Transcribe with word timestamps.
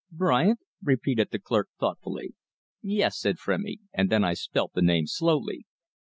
"Bryant?" 0.11 0.57
repeated 0.81 1.27
the 1.29 1.37
clerk 1.37 1.69
thoughtfully. 1.79 2.33
"Yes," 2.81 3.19
said 3.19 3.37
Frémy, 3.37 3.81
and 3.93 4.09
then 4.09 4.23
I 4.23 4.33
spelt 4.33 4.73
the 4.73 4.81
name 4.81 5.05
slowly. 5.05 5.67